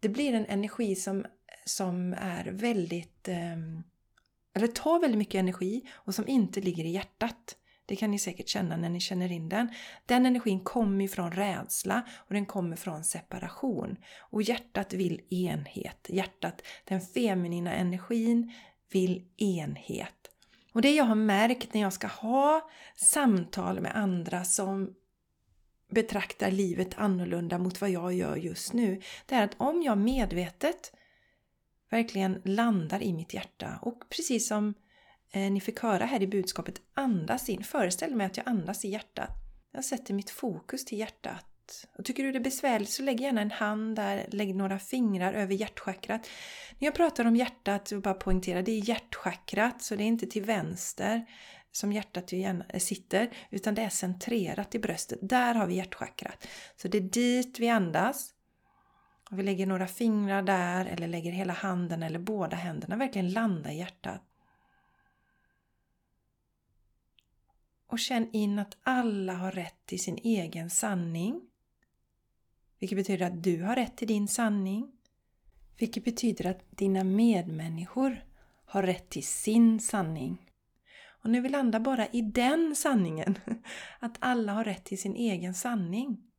det 0.00 0.08
blir 0.08 0.34
en 0.34 0.46
energi 0.46 0.96
som 0.96 1.24
som 1.64 2.14
är 2.18 2.44
väldigt, 2.44 3.28
ehm, 3.28 3.82
eller 4.54 4.66
tar 4.66 5.00
väldigt 5.00 5.18
mycket 5.18 5.38
energi 5.38 5.82
och 5.92 6.14
som 6.14 6.28
inte 6.28 6.60
ligger 6.60 6.84
i 6.84 6.90
hjärtat. 6.90 7.56
Det 7.86 7.96
kan 7.96 8.10
ni 8.10 8.18
säkert 8.18 8.48
känna 8.48 8.76
när 8.76 8.88
ni 8.88 9.00
känner 9.00 9.32
in 9.32 9.48
den. 9.48 9.68
Den 10.06 10.26
energin 10.26 10.60
kommer 10.60 11.08
från 11.08 11.32
rädsla 11.32 12.02
och 12.16 12.34
den 12.34 12.46
kommer 12.46 12.76
från 12.76 13.04
separation. 13.04 13.96
Och 14.18 14.42
hjärtat 14.42 14.92
vill 14.92 15.20
enhet. 15.30 16.06
Hjärtat, 16.08 16.62
den 16.84 17.00
feminina 17.00 17.72
energin, 17.72 18.52
vill 18.90 19.28
enhet. 19.36 20.30
Och 20.72 20.82
det 20.82 20.94
jag 20.94 21.04
har 21.04 21.14
märkt 21.14 21.74
när 21.74 21.80
jag 21.80 21.92
ska 21.92 22.06
ha 22.06 22.70
samtal 22.96 23.80
med 23.80 23.96
andra 23.96 24.44
som 24.44 24.94
betraktar 25.90 26.50
livet 26.50 26.94
annorlunda 26.96 27.58
mot 27.58 27.80
vad 27.80 27.90
jag 27.90 28.12
gör 28.12 28.36
just 28.36 28.72
nu, 28.72 29.00
det 29.26 29.34
är 29.34 29.42
att 29.42 29.54
om 29.56 29.82
jag 29.82 29.98
medvetet 29.98 30.92
verkligen 31.94 32.42
landar 32.44 33.02
i 33.02 33.12
mitt 33.12 33.34
hjärta 33.34 33.78
och 33.82 34.08
precis 34.08 34.48
som 34.48 34.74
eh, 35.32 35.52
ni 35.52 35.60
fick 35.60 35.80
höra 35.80 36.04
här 36.04 36.22
i 36.22 36.26
budskapet, 36.26 36.80
andas 36.94 37.48
in. 37.48 37.64
Föreställ 37.64 38.14
mig 38.14 38.26
att 38.26 38.36
jag 38.36 38.48
andas 38.48 38.84
i 38.84 38.88
hjärtat. 38.88 39.30
Jag 39.72 39.84
sätter 39.84 40.14
mitt 40.14 40.30
fokus 40.30 40.84
till 40.84 40.98
hjärtat. 40.98 41.86
Och 41.98 42.04
tycker 42.04 42.22
du 42.22 42.32
det 42.32 42.38
är 42.38 42.44
besvärligt 42.44 42.90
så 42.90 43.02
lägg 43.02 43.20
gärna 43.20 43.40
en 43.40 43.50
hand 43.50 43.96
där, 43.96 44.26
lägg 44.28 44.54
några 44.54 44.78
fingrar 44.78 45.32
över 45.32 45.54
hjärtchakrat. 45.54 46.28
När 46.78 46.86
jag 46.86 46.94
pratar 46.94 47.24
om 47.24 47.36
hjärtat, 47.36 47.88
så 47.88 48.00
bara 48.00 48.14
poängtera, 48.14 48.62
det 48.62 48.72
är 48.72 48.88
hjärtchakrat 48.88 49.82
så 49.82 49.96
det 49.96 50.02
är 50.02 50.06
inte 50.06 50.26
till 50.26 50.42
vänster 50.42 51.26
som 51.72 51.92
hjärtat 51.92 52.32
eh, 52.32 52.78
sitter, 52.78 53.30
utan 53.50 53.74
det 53.74 53.82
är 53.82 53.88
centrerat 53.88 54.74
i 54.74 54.78
bröstet. 54.78 55.18
Där 55.22 55.54
har 55.54 55.66
vi 55.66 55.74
hjärtchakrat. 55.74 56.48
Så 56.76 56.88
det 56.88 56.98
är 56.98 57.02
dit 57.02 57.58
vi 57.58 57.68
andas. 57.68 58.34
Vi 59.34 59.42
lägger 59.42 59.66
några 59.66 59.86
fingrar 59.86 60.42
där 60.42 60.86
eller 60.86 61.08
lägger 61.08 61.32
hela 61.32 61.52
handen 61.52 62.02
eller 62.02 62.18
båda 62.18 62.56
händerna. 62.56 62.96
Verkligen 62.96 63.32
landa 63.32 63.72
i 63.72 63.78
hjärtat. 63.78 64.22
Och 67.86 67.98
känn 67.98 68.30
in 68.32 68.58
att 68.58 68.76
alla 68.82 69.34
har 69.34 69.52
rätt 69.52 69.86
till 69.86 70.00
sin 70.00 70.18
egen 70.22 70.70
sanning. 70.70 71.40
Vilket 72.78 72.98
betyder 72.98 73.26
att 73.26 73.42
du 73.42 73.62
har 73.62 73.74
rätt 73.74 73.96
till 73.96 74.08
din 74.08 74.28
sanning. 74.28 74.92
Vilket 75.78 76.04
betyder 76.04 76.46
att 76.46 76.60
dina 76.70 77.04
medmänniskor 77.04 78.24
har 78.64 78.82
rätt 78.82 79.10
till 79.10 79.26
sin 79.26 79.80
sanning. 79.80 80.50
Och 81.06 81.30
nu 81.30 81.40
vi 81.40 81.48
landa 81.48 81.80
bara 81.80 82.06
i 82.06 82.20
den 82.20 82.76
sanningen, 82.76 83.38
att 83.98 84.16
alla 84.18 84.52
har 84.52 84.64
rätt 84.64 84.84
till 84.84 85.00
sin 85.00 85.16
egen 85.16 85.54
sanning. 85.54 86.33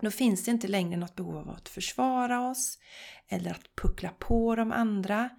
Då 0.00 0.10
finns 0.10 0.44
det 0.44 0.50
inte 0.50 0.68
längre 0.68 0.96
något 0.96 1.16
behov 1.16 1.36
av 1.36 1.50
att 1.50 1.68
försvara 1.68 2.50
oss 2.50 2.78
eller 3.28 3.50
att 3.50 3.76
puckla 3.82 4.10
på 4.18 4.56
de 4.56 4.72
andra. 4.72 5.30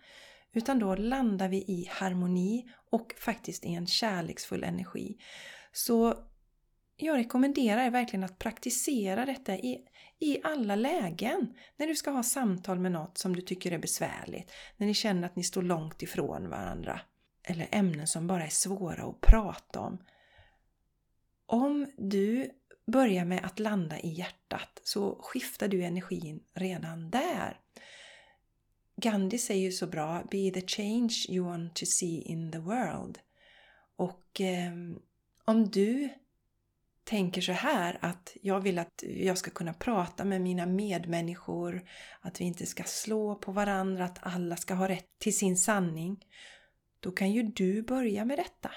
Utan 0.54 0.80
då 0.80 0.96
landar 0.96 1.50
vi 1.50 1.58
i 1.58 1.88
harmoni 1.92 2.70
och 2.92 3.14
faktiskt 3.18 3.66
i 3.66 3.74
en 3.74 3.88
kärleksfull 3.88 4.64
energi. 4.64 5.18
Så 5.72 6.16
jag 6.96 7.18
rekommenderar 7.18 7.86
er 7.86 7.92
verkligen 7.92 8.24
att 8.24 8.40
praktisera 8.40 9.26
detta 9.26 9.56
i, 9.56 9.86
i 10.20 10.42
alla 10.44 10.76
lägen. 10.76 11.54
När 11.78 11.88
du 11.88 11.96
ska 11.96 12.12
ha 12.12 12.24
samtal 12.24 12.80
med 12.80 12.92
något 12.92 13.18
som 13.18 13.36
du 13.36 13.42
tycker 13.42 13.72
är 13.72 13.78
besvärligt. 13.78 14.52
När 14.78 14.88
ni 14.88 14.94
känner 14.94 15.26
att 15.26 15.36
ni 15.36 15.44
står 15.44 15.62
långt 15.62 16.02
ifrån 16.02 16.50
varandra. 16.50 17.02
Eller 17.44 17.68
ämnen 17.72 18.08
som 18.08 18.28
bara 18.28 18.46
är 18.46 18.50
svåra 18.50 19.04
att 19.04 19.22
prata 19.22 19.80
om. 19.80 19.98
Om 21.46 21.92
du 21.98 22.52
börja 22.92 23.26
med 23.26 23.46
att 23.46 23.60
landa 23.60 24.00
i 24.00 24.10
hjärtat 24.10 24.82
så 24.84 25.20
skiftar 25.22 25.68
du 25.68 25.84
energin 25.84 26.44
redan 26.54 27.10
där. 27.10 27.60
Gandhi 28.96 29.38
säger 29.38 29.62
ju 29.62 29.72
så 29.72 29.88
bra 29.88 30.24
Be 30.32 30.52
the 30.52 30.68
change 30.68 31.26
you 31.30 31.46
want 31.46 31.76
to 31.76 31.86
see 31.86 32.22
in 32.22 32.52
the 32.52 32.58
world. 32.58 33.20
Och 33.96 34.42
eh, 34.42 34.72
om 35.46 35.70
du 35.70 36.10
tänker 37.04 37.42
så 37.42 37.52
här 37.52 37.98
att 38.02 38.38
jag 38.42 38.60
vill 38.60 38.80
att 38.80 39.04
jag 39.04 39.38
ska 39.38 39.52
kunna 39.52 39.74
prata 39.74 40.26
med 40.26 40.42
mina 40.42 40.66
medmänniskor, 40.66 41.84
att 42.20 42.42
vi 42.42 42.46
inte 42.46 42.66
ska 42.66 42.84
slå 42.84 43.36
på 43.36 43.52
varandra, 43.52 44.06
att 44.06 44.20
alla 44.22 44.56
ska 44.56 44.74
ha 44.74 44.88
rätt 44.88 45.20
till 45.20 45.38
sin 45.38 45.58
sanning. 45.58 46.26
Då 47.00 47.12
kan 47.12 47.32
ju 47.32 47.44
du 47.44 47.82
börja 47.82 48.26
med 48.26 48.38
detta. 48.38 48.72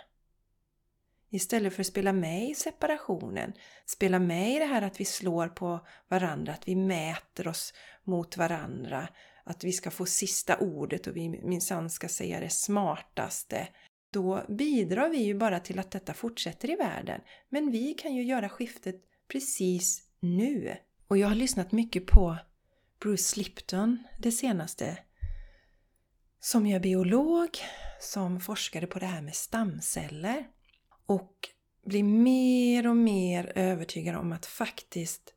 Istället 1.34 1.74
för 1.74 1.80
att 1.80 1.86
spela 1.86 2.12
med 2.12 2.50
i 2.50 2.54
separationen, 2.54 3.52
spela 3.86 4.18
med 4.18 4.56
i 4.56 4.58
det 4.58 4.64
här 4.64 4.82
att 4.82 5.00
vi 5.00 5.04
slår 5.04 5.48
på 5.48 5.86
varandra, 6.08 6.52
att 6.52 6.68
vi 6.68 6.76
mäter 6.76 7.48
oss 7.48 7.74
mot 8.04 8.36
varandra, 8.36 9.08
att 9.44 9.64
vi 9.64 9.72
ska 9.72 9.90
få 9.90 10.06
sista 10.06 10.58
ordet 10.58 11.06
och 11.06 11.16
vi 11.16 11.28
minsann 11.28 11.90
ska 11.90 12.08
säga 12.08 12.40
det 12.40 12.50
smartaste. 12.50 13.68
Då 14.10 14.44
bidrar 14.48 15.08
vi 15.08 15.22
ju 15.22 15.34
bara 15.34 15.60
till 15.60 15.78
att 15.78 15.90
detta 15.90 16.14
fortsätter 16.14 16.70
i 16.70 16.76
världen. 16.76 17.20
Men 17.48 17.70
vi 17.70 17.94
kan 17.94 18.14
ju 18.14 18.22
göra 18.22 18.48
skiftet 18.48 18.96
precis 19.28 20.02
nu. 20.20 20.76
Och 21.08 21.18
jag 21.18 21.28
har 21.28 21.34
lyssnat 21.34 21.72
mycket 21.72 22.06
på 22.06 22.36
Bruce 23.00 23.38
Lipton 23.40 23.98
det 24.18 24.32
senaste. 24.32 24.98
Som 26.40 26.66
är 26.66 26.80
biolog, 26.80 27.50
som 28.00 28.40
forskade 28.40 28.86
på 28.86 28.98
det 28.98 29.06
här 29.06 29.22
med 29.22 29.34
stamceller 29.34 30.46
och 31.06 31.48
blir 31.84 32.04
mer 32.04 32.86
och 32.86 32.96
mer 32.96 33.52
övertygad 33.54 34.16
om 34.16 34.32
att 34.32 34.46
faktiskt 34.46 35.34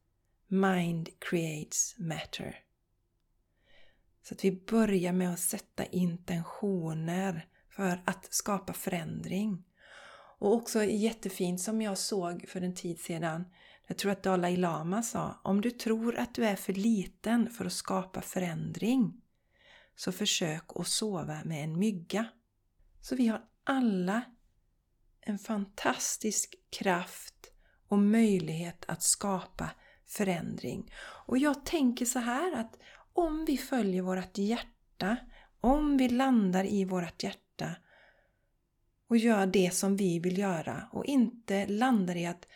mind 0.47 1.09
creates 1.19 1.95
matter. 1.97 2.59
Så 4.23 4.33
att 4.33 4.43
vi 4.43 4.51
börjar 4.51 5.13
med 5.13 5.33
att 5.33 5.39
sätta 5.39 5.85
intentioner 5.85 7.47
för 7.69 8.01
att 8.05 8.33
skapa 8.33 8.73
förändring. 8.73 9.63
Och 10.39 10.53
också 10.53 10.83
jättefint 10.83 11.61
som 11.61 11.81
jag 11.81 11.97
såg 11.97 12.45
för 12.47 12.61
en 12.61 12.75
tid 12.75 12.99
sedan. 12.99 13.45
Jag 13.87 13.97
tror 13.97 14.11
att 14.11 14.23
Dalai 14.23 14.55
Lama 14.55 15.03
sa, 15.03 15.39
om 15.43 15.61
du 15.61 15.71
tror 15.71 16.17
att 16.17 16.35
du 16.35 16.45
är 16.45 16.55
för 16.55 16.73
liten 16.73 17.49
för 17.49 17.65
att 17.65 17.73
skapa 17.73 18.21
förändring 18.21 19.21
så 19.95 20.11
försök 20.11 20.63
att 20.75 20.87
sova 20.87 21.43
med 21.45 21.63
en 21.63 21.79
mygga. 21.79 22.25
Så 23.01 23.15
vi 23.15 23.27
har 23.27 23.41
alla 23.63 24.21
en 25.29 25.39
fantastisk 25.39 26.55
kraft 26.69 27.51
och 27.87 27.99
möjlighet 27.99 28.85
att 28.87 29.03
skapa 29.03 29.69
förändring. 30.05 30.91
Och 31.25 31.37
jag 31.37 31.65
tänker 31.65 32.05
så 32.05 32.19
här 32.19 32.55
att 32.55 32.77
om 33.13 33.45
vi 33.45 33.57
följer 33.57 34.01
vårt 34.01 34.37
hjärta, 34.37 35.17
om 35.61 35.97
vi 35.97 36.09
landar 36.09 36.65
i 36.65 36.85
vårt 36.85 37.23
hjärta 37.23 37.75
och 39.09 39.17
gör 39.17 39.45
det 39.45 39.73
som 39.73 39.95
vi 39.95 40.19
vill 40.19 40.37
göra 40.37 40.89
och 40.91 41.05
inte 41.05 41.67
landar 41.67 42.15
i 42.15 42.25
att 42.25 42.47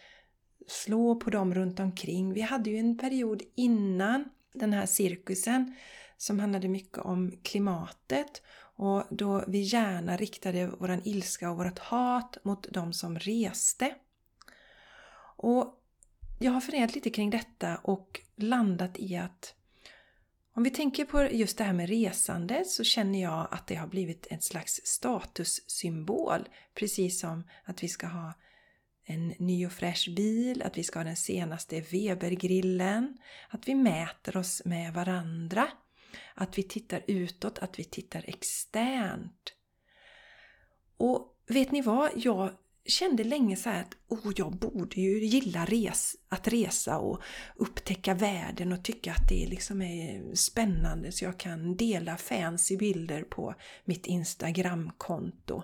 slå 0.67 1.15
på 1.15 1.29
dem 1.29 1.53
runt 1.53 1.79
omkring. 1.79 2.33
Vi 2.33 2.41
hade 2.41 2.69
ju 2.69 2.77
en 2.77 2.97
period 2.97 3.41
innan 3.55 4.25
den 4.53 4.73
här 4.73 4.85
cirkusen 4.85 5.75
som 6.17 6.39
handlade 6.39 6.67
mycket 6.67 6.97
om 6.97 7.31
klimatet 7.43 8.41
och 8.81 9.03
då 9.09 9.43
vi 9.47 9.59
gärna 9.59 10.17
riktade 10.17 10.67
våran 10.67 11.01
ilska 11.03 11.51
och 11.51 11.57
vårt 11.57 11.79
hat 11.79 12.37
mot 12.43 12.67
de 12.71 12.93
som 12.93 13.19
reste. 13.19 13.95
Och 15.37 15.81
jag 16.39 16.51
har 16.51 16.61
funderat 16.61 16.95
lite 16.95 17.09
kring 17.09 17.29
detta 17.29 17.77
och 17.77 18.21
landat 18.35 18.99
i 18.99 19.15
att 19.15 19.55
Om 20.53 20.63
vi 20.63 20.69
tänker 20.69 21.05
på 21.05 21.23
just 21.31 21.57
det 21.57 21.63
här 21.63 21.73
med 21.73 21.89
resande 21.89 22.63
så 22.65 22.83
känner 22.83 23.21
jag 23.21 23.47
att 23.51 23.67
det 23.67 23.75
har 23.75 23.87
blivit 23.87 24.27
en 24.29 24.41
slags 24.41 24.81
statussymbol. 24.83 26.49
Precis 26.73 27.19
som 27.19 27.43
att 27.63 27.83
vi 27.83 27.87
ska 27.87 28.07
ha 28.07 28.33
en 29.03 29.27
ny 29.27 29.65
och 29.65 29.71
fräsch 29.71 30.09
bil, 30.15 30.61
att 30.61 30.77
vi 30.77 30.83
ska 30.83 30.99
ha 30.99 31.03
den 31.03 31.15
senaste 31.15 31.81
Webergrillen, 31.81 33.17
att 33.49 33.67
vi 33.67 33.75
mäter 33.75 34.37
oss 34.37 34.61
med 34.65 34.93
varandra, 34.93 35.67
att 36.35 36.57
vi 36.57 36.63
tittar 36.63 37.03
utåt, 37.07 37.59
att 37.59 37.79
vi 37.79 37.83
tittar 37.83 38.23
externt. 38.27 39.53
Och 40.97 41.37
vet 41.47 41.71
ni 41.71 41.81
vad? 41.81 42.09
Jag 42.15 42.51
kände 42.85 43.23
länge 43.23 43.55
så 43.55 43.69
att 43.69 43.97
oh, 44.07 44.33
jag 44.35 44.55
borde 44.55 45.01
ju 45.01 45.25
gilla 45.25 45.65
res, 45.65 46.15
att 46.29 46.47
resa 46.47 46.97
och 46.97 47.21
upptäcka 47.55 48.13
världen 48.13 48.71
och 48.71 48.83
tycka 48.83 49.11
att 49.11 49.29
det 49.29 49.47
liksom 49.47 49.81
är 49.81 50.35
spännande 50.35 51.11
så 51.11 51.25
jag 51.25 51.39
kan 51.39 51.77
dela 51.77 52.17
fancy 52.17 52.77
bilder 52.77 53.23
på 53.23 53.55
mitt 53.85 54.05
Instagramkonto. 54.05 55.63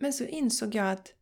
Men 0.00 0.12
så 0.12 0.24
insåg 0.24 0.74
jag 0.74 0.90
att 0.92 1.14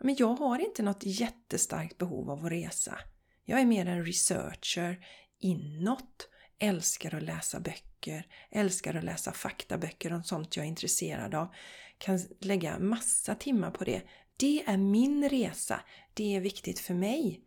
men 0.00 0.16
jag 0.18 0.34
har 0.34 0.58
inte 0.58 0.82
något 0.82 1.02
jättestarkt 1.04 1.98
behov 1.98 2.30
av 2.30 2.44
att 2.44 2.52
resa. 2.52 2.98
Jag 3.44 3.60
är 3.60 3.64
mer 3.64 3.86
en 3.86 4.06
researcher 4.06 5.06
inåt, 5.38 6.28
älskar 6.60 7.14
att 7.14 7.22
läsa 7.22 7.60
böcker, 7.60 8.26
älskar 8.50 8.94
att 8.94 9.04
läsa 9.04 9.32
faktaböcker 9.32 10.12
om 10.12 10.24
sånt 10.24 10.56
jag 10.56 10.64
är 10.64 10.68
intresserad 10.68 11.34
av 11.34 11.54
kan 11.98 12.18
lägga 12.40 12.78
massa 12.78 13.34
timmar 13.34 13.70
på 13.70 13.84
det. 13.84 14.02
Det 14.36 14.62
är 14.66 14.76
min 14.76 15.28
resa. 15.28 15.80
Det 16.14 16.36
är 16.36 16.40
viktigt 16.40 16.78
för 16.78 16.94
mig. 16.94 17.44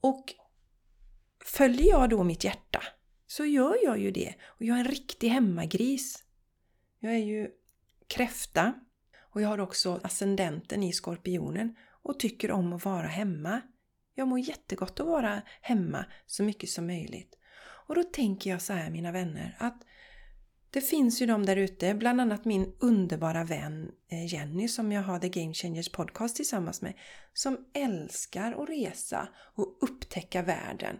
Och 0.00 0.34
följer 1.44 1.88
jag 1.88 2.10
då 2.10 2.24
mitt 2.24 2.44
hjärta 2.44 2.82
så 3.26 3.44
gör 3.44 3.76
jag 3.84 3.98
ju 3.98 4.10
det. 4.10 4.34
Och 4.44 4.64
jag 4.64 4.76
är 4.76 4.80
en 4.80 4.88
riktig 4.88 5.28
hemmagris. 5.28 6.24
Jag 6.98 7.12
är 7.12 7.24
ju 7.24 7.50
kräfta 8.06 8.74
och 9.20 9.42
jag 9.42 9.48
har 9.48 9.60
också 9.60 10.00
ascendenten 10.02 10.82
i 10.82 10.92
skorpionen 10.92 11.76
och 12.02 12.20
tycker 12.20 12.50
om 12.50 12.72
att 12.72 12.84
vara 12.84 13.06
hemma. 13.06 13.60
Jag 14.14 14.28
mår 14.28 14.38
jättegott 14.38 15.00
att 15.00 15.06
vara 15.06 15.42
hemma 15.60 16.04
så 16.26 16.42
mycket 16.42 16.70
som 16.70 16.86
möjligt. 16.86 17.36
Och 17.86 17.94
då 17.94 18.02
tänker 18.02 18.50
jag 18.50 18.62
så 18.62 18.72
här 18.72 18.90
mina 18.90 19.12
vänner 19.12 19.56
att 19.58 19.82
det 20.70 20.80
finns 20.80 21.22
ju 21.22 21.26
de 21.26 21.46
där 21.46 21.56
ute, 21.56 21.94
bland 21.94 22.20
annat 22.20 22.44
min 22.44 22.72
underbara 22.80 23.44
vän 23.44 23.90
eh, 24.10 24.34
Jenny 24.34 24.68
som 24.68 24.92
jag 24.92 25.02
har 25.02 25.18
The 25.18 25.28
Game 25.28 25.54
Changers 25.54 25.88
Podcast 25.88 26.36
tillsammans 26.36 26.82
med, 26.82 26.94
som 27.32 27.58
älskar 27.74 28.62
att 28.62 28.68
resa 28.68 29.28
och 29.54 29.78
upptäcka 29.80 30.42
världen. 30.42 30.96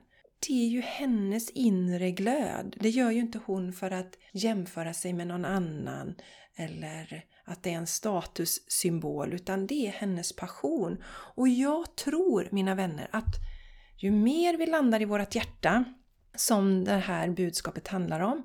Det 0.46 0.52
är 0.52 0.68
ju 0.68 0.80
hennes 0.80 1.50
inre 1.50 2.10
glöd. 2.10 2.76
Det 2.80 2.90
gör 2.90 3.10
ju 3.10 3.20
inte 3.20 3.40
hon 3.46 3.72
för 3.72 3.90
att 3.90 4.18
jämföra 4.32 4.94
sig 4.94 5.12
med 5.12 5.26
någon 5.26 5.44
annan 5.44 6.14
eller 6.56 7.24
att 7.44 7.62
det 7.62 7.70
är 7.70 7.76
en 7.76 7.86
statussymbol 7.86 9.32
utan 9.32 9.66
det 9.66 9.86
är 9.86 9.90
hennes 9.90 10.36
passion. 10.36 11.02
Och 11.08 11.48
jag 11.48 11.96
tror, 11.96 12.48
mina 12.52 12.74
vänner, 12.74 13.08
att 13.10 13.34
ju 13.96 14.10
mer 14.10 14.56
vi 14.56 14.66
landar 14.66 15.02
i 15.02 15.04
vårt 15.04 15.34
hjärta, 15.34 15.84
som 16.36 16.84
det 16.84 16.92
här 16.92 17.28
budskapet 17.28 17.88
handlar 17.88 18.20
om, 18.20 18.42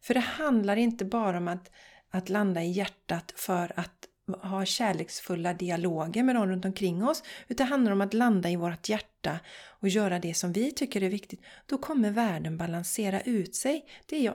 för 0.00 0.14
det 0.14 0.20
handlar 0.20 0.76
inte 0.76 1.04
bara 1.04 1.36
om 1.36 1.48
att, 1.48 1.70
att 2.10 2.28
landa 2.28 2.62
i 2.62 2.70
hjärtat 2.70 3.32
för 3.36 3.72
att 3.76 4.08
ha 4.26 4.64
kärleksfulla 4.64 5.54
dialoger 5.54 6.22
med 6.22 6.34
någon 6.34 6.48
runt 6.48 6.64
omkring 6.64 7.04
oss. 7.04 7.22
Utan 7.48 7.66
det 7.66 7.70
handlar 7.70 7.92
om 7.92 8.00
att 8.00 8.14
landa 8.14 8.50
i 8.50 8.56
vårt 8.56 8.88
hjärta 8.88 9.40
och 9.80 9.88
göra 9.88 10.18
det 10.18 10.34
som 10.34 10.52
vi 10.52 10.72
tycker 10.72 11.02
är 11.02 11.08
viktigt. 11.08 11.40
Då 11.66 11.78
kommer 11.78 12.10
världen 12.10 12.56
balansera 12.56 13.20
ut 13.20 13.54
sig. 13.54 13.86
Det 14.06 14.16
är 14.16 14.20
jag 14.20 14.34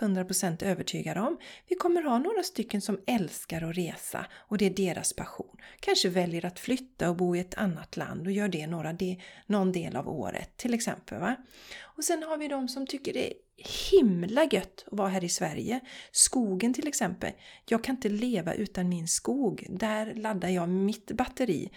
100% 0.00 0.64
övertygad 0.64 1.18
om. 1.18 1.38
Vi 1.68 1.76
kommer 1.76 2.02
ha 2.02 2.18
några 2.18 2.42
stycken 2.42 2.80
som 2.80 3.00
älskar 3.06 3.62
att 3.62 3.76
resa 3.76 4.26
och 4.34 4.58
det 4.58 4.66
är 4.66 4.70
deras 4.70 5.12
passion. 5.12 5.56
Kanske 5.80 6.08
väljer 6.08 6.46
att 6.46 6.58
flytta 6.58 7.10
och 7.10 7.16
bo 7.16 7.36
i 7.36 7.40
ett 7.40 7.54
annat 7.54 7.96
land 7.96 8.26
och 8.26 8.32
gör 8.32 8.48
det 8.48 8.66
några 8.66 8.92
de, 8.92 9.20
någon 9.46 9.72
del 9.72 9.96
av 9.96 10.08
året 10.08 10.56
till 10.56 10.74
exempel. 10.74 11.18
Va? 11.18 11.36
Och 11.82 12.04
sen 12.04 12.22
har 12.22 12.36
vi 12.36 12.48
de 12.48 12.68
som 12.68 12.86
tycker 12.86 13.12
det 13.12 13.30
är 13.30 13.45
himla 13.56 14.44
gött 14.44 14.84
att 14.86 14.98
vara 14.98 15.08
här 15.08 15.24
i 15.24 15.28
Sverige. 15.28 15.80
Skogen 16.12 16.74
till 16.74 16.88
exempel. 16.88 17.32
Jag 17.64 17.84
kan 17.84 17.94
inte 17.94 18.08
leva 18.08 18.54
utan 18.54 18.88
min 18.88 19.08
skog. 19.08 19.66
Där 19.68 20.14
laddar 20.14 20.48
jag 20.48 20.68
mitt 20.68 21.10
batteri. 21.10 21.70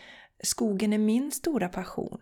Skogen 0.43 0.93
är 0.93 0.97
min 0.97 1.32
stora 1.32 1.69
passion. 1.69 2.21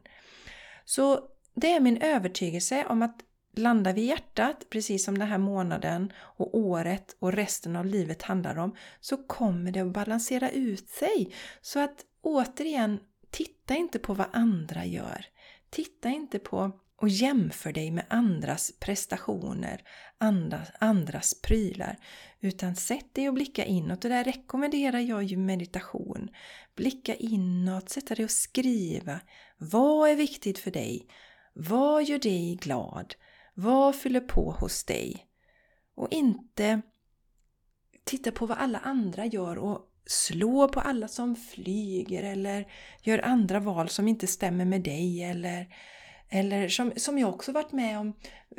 Så 0.86 1.20
det 1.56 1.72
är 1.72 1.80
min 1.80 2.02
övertygelse 2.02 2.86
om 2.90 3.02
att 3.02 3.24
landar 3.58 3.94
vi 3.94 4.02
i 4.02 4.06
hjärtat, 4.06 4.70
precis 4.70 5.06
som 5.06 5.18
den 5.18 5.28
här 5.28 5.38
månaden 5.38 6.14
och 6.18 6.58
året 6.58 7.16
och 7.20 7.34
resten 7.34 7.76
av 7.76 7.86
livet 7.86 8.22
handlar 8.22 8.58
om, 8.58 8.76
så 9.00 9.18
kommer 9.18 9.72
det 9.72 9.80
att 9.80 9.94
balansera 9.94 10.50
ut 10.50 10.90
sig. 10.90 11.34
Så 11.62 11.80
att 11.80 12.06
återigen, 12.22 13.00
titta 13.30 13.76
inte 13.76 14.00
på 14.00 14.14
vad 14.14 14.28
andra 14.32 14.86
gör. 14.86 15.26
Titta 15.70 16.10
inte 16.10 16.40
på 16.40 16.72
och 16.98 17.10
jämför 17.10 17.74
dig 17.74 17.92
med 17.92 18.06
andras 18.10 18.72
prestationer, 18.80 19.84
andras, 20.18 20.70
andras 20.80 21.42
prylar. 21.42 21.98
Utan 22.40 22.76
sätt 22.76 23.14
dig 23.14 23.28
och 23.28 23.34
blicka 23.34 23.66
inåt. 23.66 24.04
Och 24.04 24.10
där 24.10 24.24
rekommenderar 24.24 25.00
jag 25.00 25.24
ju 25.24 25.38
meditation. 25.38 26.30
Blicka 26.76 27.16
inåt, 27.16 27.90
sätta 27.90 28.16
dig 28.16 28.26
och 28.26 28.32
skriva. 28.32 29.20
Vad 29.58 30.10
är 30.10 30.16
viktigt 30.16 30.60
för 30.60 30.72
dig? 30.72 31.08
Vad 31.54 32.04
gör 32.04 32.20
dig 32.20 32.56
glad? 32.56 33.16
Vad 33.54 33.96
fyller 33.96 34.22
på 34.22 34.52
hos 34.52 34.84
dig? 34.84 35.28
Och 35.96 36.08
inte 36.12 36.82
titta 38.04 38.32
på 38.32 38.46
vad 38.46 38.58
alla 38.58 38.80
andra 38.80 39.26
gör 39.26 39.58
och 39.58 39.82
slå 40.06 40.68
på 40.68 40.80
alla 40.80 41.08
som 41.08 41.36
flyger 41.36 42.24
eller 42.24 42.68
gör 43.02 43.20
andra 43.20 43.60
val 43.60 43.90
som 43.90 44.08
inte 44.08 44.28
stämmer 44.28 44.66
med 44.66 44.82
dig 44.82 45.24
eller 45.24 45.68
eller 46.30 46.68
som, 46.68 46.94
som 46.96 47.18
jag 47.18 47.30
också 47.30 47.52
varit 47.52 47.72
med 47.72 48.00
om, 48.00 48.14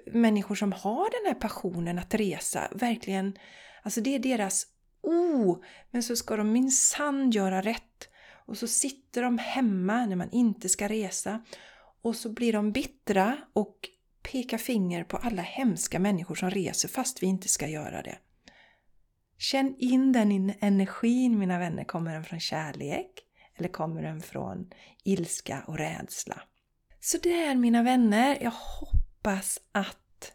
människor 0.07 0.55
som 0.55 0.73
har 0.73 1.11
den 1.11 1.35
här 1.35 1.41
passionen 1.41 1.99
att 1.99 2.15
resa. 2.15 2.69
Verkligen, 2.75 3.39
alltså 3.83 4.01
det 4.01 4.15
är 4.15 4.19
deras 4.19 4.67
oh, 5.03 5.59
men 5.91 6.03
så 6.03 6.17
ska 6.17 6.37
de 6.37 6.53
minsann 6.53 7.31
göra 7.31 7.63
rätt. 7.63 8.09
Och 8.47 8.57
så 8.57 8.67
sitter 8.69 9.23
de 9.23 9.39
hemma 9.39 10.07
när 10.07 10.17
man 10.17 10.31
inte 10.31 10.69
ska 10.69 10.89
resa. 10.89 11.43
Och 12.03 12.17
så 12.17 12.33
blir 12.33 12.53
de 12.53 12.73
bittra 12.73 13.37
och 13.53 13.77
pekar 14.23 14.59
finger 14.59 15.05
på 15.05 15.17
alla 15.17 15.43
hemska 15.43 15.99
människor 15.99 16.35
som 16.35 16.51
reser 16.51 16.89
fast 16.89 17.23
vi 17.23 17.27
inte 17.27 17.49
ska 17.49 17.69
göra 17.69 18.03
det. 18.03 18.19
Känn 19.39 19.75
in 19.79 20.13
den 20.13 20.53
energin 20.61 21.39
mina 21.39 21.59
vänner. 21.59 21.85
Kommer 21.85 22.13
den 22.13 22.25
från 22.25 22.41
kärlek? 22.41 23.11
Eller 23.57 23.69
kommer 23.69 24.03
den 24.03 24.21
från 24.21 24.71
ilska 25.05 25.65
och 25.67 25.79
rädsla? 25.79 26.43
Så 27.01 27.19
mina 27.57 27.83
vänner, 27.83 28.39
jag 28.41 28.51
hoppas 28.51 29.61
att 29.73 30.33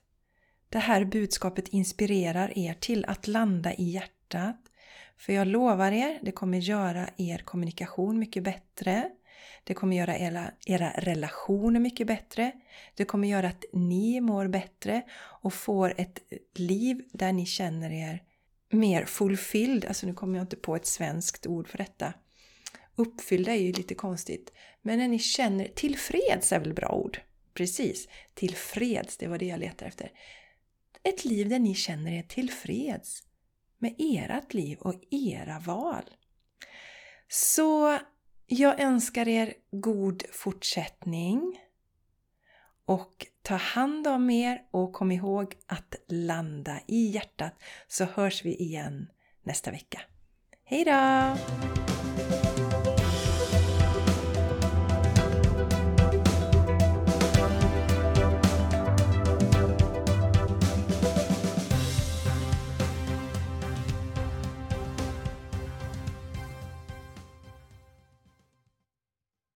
det 0.69 0.79
här 0.79 1.05
budskapet 1.05 1.67
inspirerar 1.67 2.57
er 2.57 2.73
till 2.73 3.05
att 3.05 3.27
landa 3.27 3.73
i 3.73 3.83
hjärtat. 3.83 4.57
För 5.17 5.33
jag 5.33 5.47
lovar 5.47 5.91
er, 5.91 6.19
det 6.21 6.31
kommer 6.31 6.57
göra 6.57 7.09
er 7.17 7.37
kommunikation 7.37 8.19
mycket 8.19 8.43
bättre. 8.43 9.09
Det 9.63 9.73
kommer 9.73 9.97
göra 9.97 10.17
era, 10.17 10.51
era 10.65 10.89
relationer 10.89 11.79
mycket 11.79 12.07
bättre. 12.07 12.51
Det 12.95 13.05
kommer 13.05 13.27
göra 13.27 13.47
att 13.47 13.65
ni 13.73 14.21
mår 14.21 14.47
bättre 14.47 15.01
och 15.15 15.53
får 15.53 15.93
ett 15.97 16.19
liv 16.55 17.01
där 17.13 17.31
ni 17.31 17.45
känner 17.45 17.91
er 17.91 18.23
mer 18.71 19.05
fulfilled. 19.05 19.85
Alltså 19.85 20.07
nu 20.07 20.13
kommer 20.13 20.37
jag 20.37 20.43
inte 20.43 20.55
på 20.55 20.75
ett 20.75 20.85
svenskt 20.85 21.47
ord 21.47 21.67
för 21.67 21.77
detta. 21.77 22.13
Uppfyllda 22.95 23.51
är 23.51 23.61
ju 23.61 23.71
lite 23.71 23.95
konstigt. 23.95 24.51
Men 24.85 24.99
när 24.99 25.07
ni 25.07 25.19
känner 25.19 25.67
tillfreds 25.67 26.51
är 26.51 26.59
väl 26.59 26.73
bra 26.73 26.89
ord? 26.89 27.19
Precis, 27.53 28.07
tillfreds, 28.33 29.17
det 29.17 29.27
var 29.27 29.37
det 29.37 29.45
jag 29.45 29.59
letade 29.59 29.85
efter. 29.85 30.11
Ett 31.03 31.25
liv 31.25 31.49
där 31.49 31.59
ni 31.59 31.75
känner 31.75 32.11
er 32.11 32.23
tillfreds 32.23 33.23
med 33.77 33.95
ert 33.97 34.53
liv 34.53 34.77
och 34.79 34.95
era 35.11 35.59
val. 35.59 36.03
Så 37.27 37.99
jag 38.47 38.79
önskar 38.79 39.27
er 39.27 39.53
god 39.71 40.23
fortsättning 40.31 41.59
och 42.85 43.25
ta 43.41 43.55
hand 43.55 44.07
om 44.07 44.29
er 44.29 44.61
och 44.71 44.93
kom 44.93 45.11
ihåg 45.11 45.55
att 45.65 45.95
landa 46.07 46.79
i 46.87 47.05
hjärtat 47.05 47.53
så 47.87 48.05
hörs 48.05 48.45
vi 48.45 48.55
igen 48.55 49.07
nästa 49.43 49.71
vecka. 49.71 50.01
Hejdå! 50.63 51.37